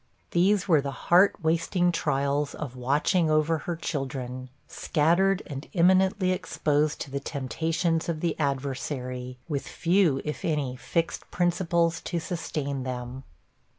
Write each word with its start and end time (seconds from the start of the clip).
These 0.31 0.67
were 0.67 0.81
the 0.81 1.05
heart 1.13 1.35
wasting 1.43 1.91
trials 1.91 2.55
of 2.55 2.75
watching 2.75 3.29
over 3.29 3.59
her 3.59 3.75
children, 3.75 4.49
scattered, 4.67 5.43
and 5.45 5.67
imminently 5.73 6.31
exposed 6.31 6.99
to 7.01 7.11
the 7.11 7.19
temptations 7.19 8.09
of 8.09 8.19
the 8.19 8.35
adversary, 8.39 9.37
with 9.47 9.67
few, 9.67 10.19
if 10.25 10.43
any, 10.43 10.75
fixed 10.75 11.29
principles 11.29 12.01
to 12.01 12.19
sustain 12.19 12.81
them. 12.81 13.25